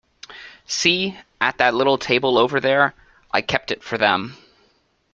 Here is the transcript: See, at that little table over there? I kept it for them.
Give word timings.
See, 0.65 1.15
at 1.39 1.59
that 1.59 1.75
little 1.75 1.99
table 1.99 2.39
over 2.39 2.59
there? 2.59 2.95
I 3.29 3.41
kept 3.41 3.69
it 3.69 3.83
for 3.83 3.99
them. 3.99 4.35